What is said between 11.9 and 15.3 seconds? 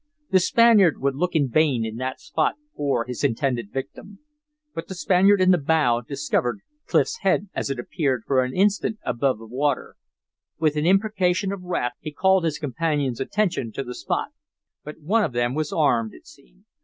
he called his companion's attention to the spot. But one